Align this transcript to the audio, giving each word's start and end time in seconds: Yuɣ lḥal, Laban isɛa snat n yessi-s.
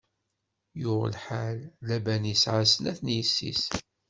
Yuɣ 0.81 1.01
lḥal, 1.15 1.57
Laban 1.87 2.23
isɛa 2.33 2.63
snat 2.71 2.99
n 3.01 3.07
yessi-s. 3.15 3.63